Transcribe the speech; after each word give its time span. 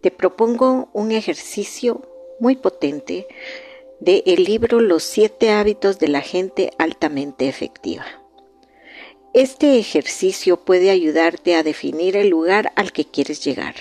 te 0.00 0.10
propongo 0.10 0.88
un 0.92 1.12
ejercicio 1.12 2.02
muy 2.38 2.56
potente 2.56 3.26
del 4.00 4.22
el 4.26 4.44
libro 4.44 4.80
Los 4.80 5.02
siete 5.02 5.50
hábitos 5.50 5.98
de 5.98 6.08
la 6.08 6.20
gente 6.20 6.70
altamente 6.78 7.48
efectiva. 7.48 8.04
Este 9.32 9.78
ejercicio 9.78 10.64
puede 10.64 10.90
ayudarte 10.90 11.54
a 11.54 11.62
definir 11.62 12.16
el 12.16 12.28
lugar 12.28 12.72
al 12.74 12.92
que 12.92 13.04
quieres 13.04 13.44
llegar. 13.44 13.74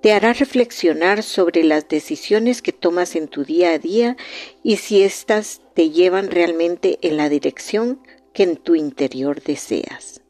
Te 0.00 0.12
hará 0.12 0.32
reflexionar 0.32 1.22
sobre 1.22 1.62
las 1.62 1.88
decisiones 1.88 2.62
que 2.62 2.72
tomas 2.72 3.14
en 3.14 3.28
tu 3.28 3.44
día 3.44 3.70
a 3.70 3.78
día 3.78 4.16
y 4.64 4.78
si 4.78 5.02
éstas 5.02 5.60
te 5.74 5.90
llevan 5.90 6.30
realmente 6.30 6.98
en 7.02 7.16
la 7.16 7.28
dirección 7.28 8.00
que 8.32 8.42
en 8.42 8.56
tu 8.56 8.74
interior 8.74 9.40
deseas. 9.40 10.22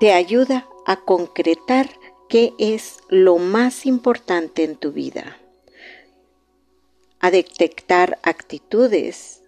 Te 0.00 0.12
ayuda 0.12 0.66
a 0.84 0.96
concretar 0.96 1.88
qué 2.32 2.54
es 2.56 3.00
lo 3.10 3.36
más 3.36 3.84
importante 3.84 4.64
en 4.64 4.76
tu 4.76 4.90
vida, 4.90 5.36
a 7.20 7.30
detectar 7.30 8.18
actitudes 8.22 9.42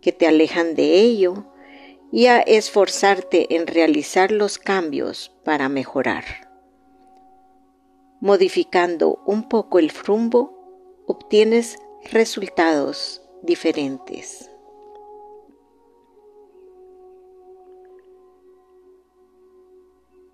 que 0.00 0.12
te 0.12 0.28
alejan 0.28 0.76
de 0.76 1.00
ello 1.00 1.46
y 2.12 2.26
a 2.26 2.38
esforzarte 2.38 3.56
en 3.56 3.66
realizar 3.66 4.30
los 4.30 4.58
cambios 4.58 5.32
para 5.44 5.68
mejorar. 5.68 6.22
Modificando 8.20 9.20
un 9.26 9.48
poco 9.48 9.80
el 9.80 9.88
rumbo, 9.88 11.02
obtienes 11.08 11.76
resultados 12.12 13.20
diferentes. 13.42 14.48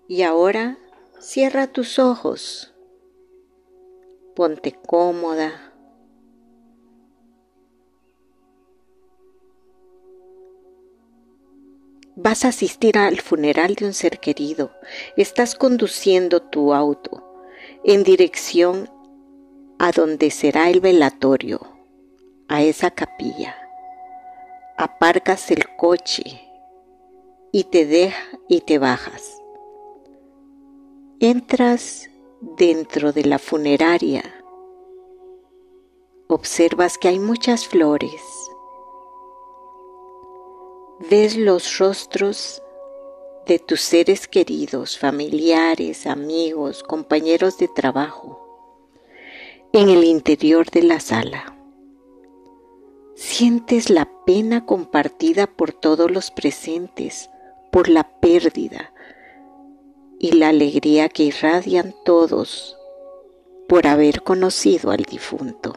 Y 0.07 0.21
ahora 0.21 0.77
Cierra 1.21 1.67
tus 1.67 1.99
ojos. 1.99 2.73
Ponte 4.37 4.71
cómoda. 4.71 5.51
Vas 12.15 12.45
a 12.45 12.47
asistir 12.47 12.97
al 12.97 13.19
funeral 13.19 13.75
de 13.75 13.87
un 13.87 13.93
ser 13.93 14.21
querido. 14.21 14.71
Estás 15.17 15.55
conduciendo 15.55 16.41
tu 16.41 16.73
auto 16.73 17.43
en 17.83 18.03
dirección 18.03 18.89
a 19.77 19.91
donde 19.91 20.31
será 20.31 20.69
el 20.69 20.79
velatorio, 20.79 21.59
a 22.47 22.63
esa 22.63 22.91
capilla. 22.91 23.57
Aparcas 24.77 25.51
el 25.51 25.65
coche 25.75 26.49
y 27.51 27.65
te 27.65 27.85
deja 27.85 28.23
y 28.47 28.61
te 28.61 28.79
bajas. 28.79 29.38
Entras 31.21 32.09
dentro 32.39 33.11
de 33.11 33.25
la 33.25 33.39
funeraria. 33.39 34.23
Observas 36.29 36.97
que 36.97 37.09
hay 37.09 37.19
muchas 37.19 37.67
flores. 37.67 38.21
Ves 41.09 41.35
los 41.35 41.77
rostros 41.77 42.63
de 43.45 43.59
tus 43.59 43.81
seres 43.81 44.29
queridos, 44.29 44.97
familiares, 44.97 46.07
amigos, 46.07 46.83
compañeros 46.83 47.57
de 47.57 47.67
trabajo, 47.67 48.39
en 49.73 49.89
el 49.89 50.05
interior 50.05 50.71
de 50.71 50.83
la 50.83 51.01
sala. 51.01 51.53
Sientes 53.15 53.89
la 53.89 54.09
pena 54.25 54.65
compartida 54.65 55.47
por 55.47 55.73
todos 55.73 56.09
los 56.09 56.31
presentes, 56.31 57.29
por 57.73 57.89
la 57.89 58.21
pérdida, 58.21 58.93
y 60.19 60.33
la 60.33 60.49
alegría 60.49 61.09
que 61.09 61.23
irradian 61.23 61.95
todos 62.05 62.77
por 63.67 63.87
haber 63.87 64.21
conocido 64.21 64.91
al 64.91 65.03
difunto. 65.03 65.73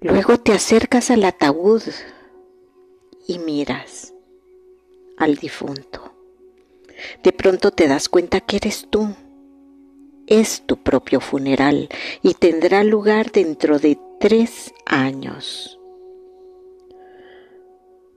Luego 0.00 0.38
te 0.38 0.52
acercas 0.52 1.10
al 1.10 1.24
ataúd 1.24 1.82
y 3.26 3.38
miras 3.38 4.14
al 5.16 5.36
difunto. 5.36 6.12
De 7.22 7.32
pronto 7.32 7.70
te 7.70 7.88
das 7.88 8.08
cuenta 8.08 8.40
que 8.40 8.56
eres 8.56 8.86
tú. 8.90 9.08
Es 10.26 10.62
tu 10.66 10.76
propio 10.76 11.20
funeral 11.20 11.88
y 12.22 12.34
tendrá 12.34 12.82
lugar 12.84 13.32
dentro 13.32 13.78
de 13.78 13.98
tres 14.18 14.72
años. 14.84 15.78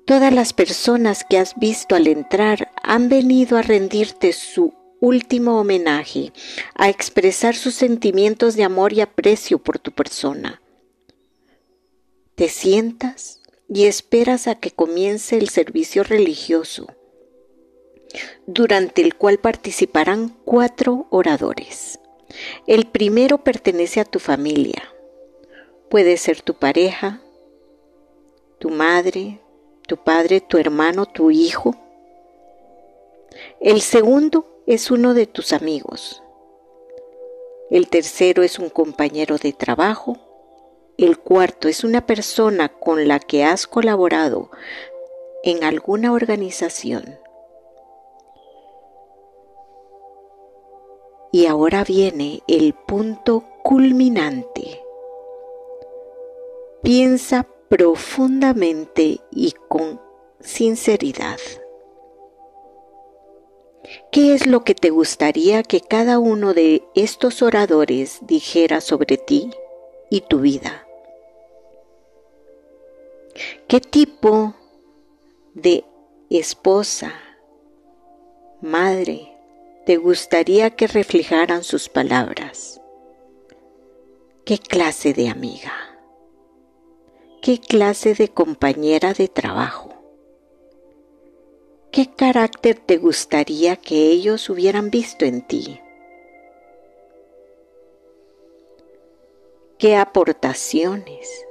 Todas 0.06 0.34
las 0.34 0.54
personas 0.54 1.24
que 1.24 1.38
has 1.38 1.56
visto 1.56 1.96
al 1.96 2.08
entrar 2.08 2.69
han 2.90 3.08
venido 3.08 3.56
a 3.56 3.62
rendirte 3.62 4.34
su 4.34 4.74
último 5.00 5.60
homenaje, 5.60 6.34
a 6.74 6.90
expresar 6.90 7.56
sus 7.56 7.76
sentimientos 7.76 8.56
de 8.56 8.64
amor 8.64 8.94
y 8.94 9.02
aprecio 9.02 9.60
por 9.60 9.78
tu 9.78 9.92
persona. 9.92 10.60
Te 12.34 12.50
sientas 12.50 13.42
y 13.68 13.86
esperas 13.86 14.48
a 14.48 14.56
que 14.56 14.72
comience 14.72 15.38
el 15.38 15.50
servicio 15.50 16.04
religioso, 16.04 16.88
durante 18.48 19.04
el 19.04 19.14
cual 19.14 19.38
participarán 19.38 20.36
cuatro 20.44 21.06
oradores. 21.12 22.00
El 22.66 22.88
primero 22.88 23.44
pertenece 23.44 24.00
a 24.00 24.06
tu 24.06 24.18
familia. 24.18 24.82
Puede 25.92 26.18
ser 26.18 26.42
tu 26.42 26.56
pareja, 26.56 27.22
tu 28.58 28.72
madre, 28.72 29.42
tu 29.86 29.96
padre, 29.96 30.42
tu 30.42 30.58
hermano, 30.58 31.06
tu 31.06 31.30
hijo. 31.30 31.76
El 33.62 33.82
segundo 33.82 34.64
es 34.68 34.90
uno 34.90 35.14
de 35.14 35.28
tus 35.28 35.52
amigos. 35.52 36.24
El 37.70 37.90
tercero 37.90 38.42
es 38.42 38.58
un 38.58 38.70
compañero 38.70 39.38
de 39.38 39.52
trabajo. 39.52 40.16
El 40.98 41.20
cuarto 41.20 41.68
es 41.68 41.84
una 41.84 42.06
persona 42.06 42.70
con 42.70 43.10
la 43.10 43.20
que 43.20 43.44
has 43.44 43.68
colaborado 43.68 44.50
en 45.44 45.66
alguna 45.66 46.14
organización. 46.14 47.20
Y 51.34 51.46
ahora 51.46 51.84
viene 51.84 52.42
el 52.48 52.74
punto 52.74 53.44
culminante. 53.62 54.82
Piensa 56.82 57.46
profundamente 57.68 59.20
y 59.32 59.54
con 59.68 60.00
sinceridad. 60.40 61.40
¿Qué 64.12 64.34
es 64.34 64.48
lo 64.48 64.64
que 64.64 64.74
te 64.74 64.90
gustaría 64.90 65.62
que 65.62 65.82
cada 65.82 66.18
uno 66.18 66.56
de 66.56 66.82
estos 66.96 67.44
oradores 67.44 68.18
dijera 68.22 68.82
sobre 68.82 69.18
ti 69.18 69.52
y 70.10 70.22
tu 70.22 70.40
vida? 70.40 70.88
¿Qué 73.68 73.80
tipo 73.80 74.56
de 75.54 75.86
esposa, 76.32 77.14
madre, 78.62 79.32
te 79.86 79.98
gustaría 79.98 80.72
que 80.72 80.88
reflejaran 80.88 81.64
sus 81.64 81.88
palabras? 81.88 82.82
¿Qué 84.44 84.58
clase 84.58 85.14
de 85.14 85.30
amiga? 85.30 85.74
¿Qué 87.44 87.60
clase 87.60 88.16
de 88.16 88.30
compañera 88.30 89.14
de 89.14 89.28
trabajo? 89.28 89.89
¿Qué 91.92 92.08
carácter 92.08 92.78
te 92.78 92.98
gustaría 92.98 93.76
que 93.76 94.12
ellos 94.12 94.48
hubieran 94.52 94.92
visto 94.92 95.26
en 95.26 95.42
ti? 95.42 95.82
¿Qué 99.80 99.96
aportaciones, 99.96 101.48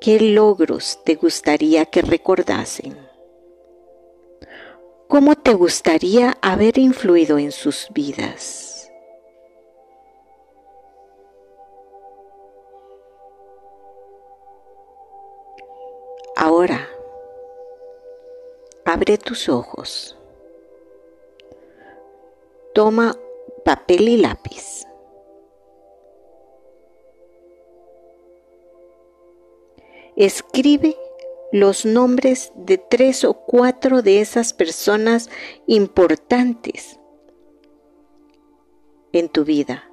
qué 0.00 0.20
logros 0.20 1.00
te 1.04 1.16
gustaría 1.16 1.86
que 1.86 2.02
recordasen? 2.02 2.96
¿Cómo 5.08 5.34
te 5.34 5.54
gustaría 5.54 6.38
haber 6.40 6.78
influido 6.78 7.38
en 7.38 7.50
sus 7.50 7.88
vidas? 7.92 8.92
Ahora, 16.36 16.88
abre 18.92 19.18
tus 19.18 19.48
ojos. 19.48 20.16
Toma 22.74 23.16
papel 23.64 24.08
y 24.08 24.16
lápiz. 24.16 24.84
Escribe 30.16 30.96
los 31.52 31.84
nombres 31.84 32.52
de 32.56 32.78
tres 32.78 33.24
o 33.24 33.34
cuatro 33.34 34.02
de 34.02 34.20
esas 34.20 34.52
personas 34.52 35.30
importantes 35.66 36.98
en 39.12 39.28
tu 39.28 39.44
vida 39.44 39.84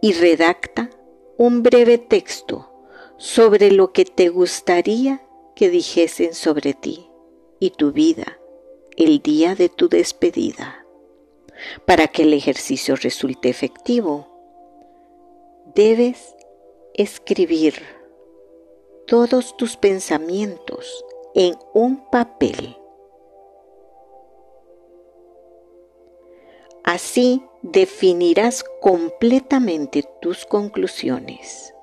y 0.00 0.12
redacta 0.12 0.88
un 1.36 1.62
breve 1.62 1.98
texto 1.98 2.70
sobre 3.16 3.72
lo 3.72 3.92
que 3.92 4.04
te 4.04 4.28
gustaría 4.28 5.27
que 5.58 5.70
dijesen 5.70 6.34
sobre 6.34 6.72
ti 6.72 7.10
y 7.58 7.70
tu 7.70 7.90
vida 7.90 8.38
el 8.96 9.18
día 9.18 9.56
de 9.56 9.68
tu 9.68 9.88
despedida. 9.88 10.86
Para 11.84 12.06
que 12.06 12.22
el 12.22 12.32
ejercicio 12.32 12.94
resulte 12.94 13.48
efectivo, 13.48 14.28
debes 15.74 16.36
escribir 16.94 17.82
todos 19.08 19.56
tus 19.56 19.76
pensamientos 19.76 21.04
en 21.34 21.56
un 21.74 22.08
papel. 22.08 22.76
Así 26.84 27.42
definirás 27.62 28.64
completamente 28.80 30.04
tus 30.22 30.46
conclusiones. 30.46 31.74